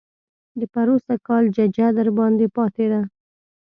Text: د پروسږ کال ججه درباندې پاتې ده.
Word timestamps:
د 0.59 0.61
پروسږ 0.73 1.19
کال 1.27 1.43
ججه 1.55 1.87
درباندې 1.97 2.47
پاتې 2.55 2.85
ده. 2.91 3.01